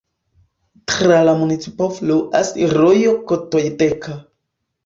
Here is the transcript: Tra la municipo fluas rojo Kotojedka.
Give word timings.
Tra 0.93 1.19
la 1.29 1.35
municipo 1.41 1.89
fluas 1.99 2.51
rojo 2.75 3.15
Kotojedka. 3.33 4.19